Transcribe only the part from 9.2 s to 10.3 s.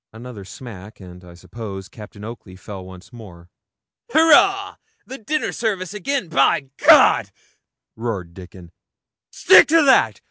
'Stick to that.